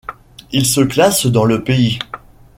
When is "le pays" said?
1.45-1.99